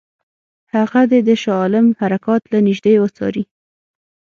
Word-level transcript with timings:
هغه 0.75 1.01
دې 1.11 1.19
د 1.27 1.29
شاه 1.41 1.57
عالم 1.61 1.87
حرکات 1.99 2.41
له 2.51 2.59
نیژدې 2.67 2.93
وڅاري. 3.03 3.43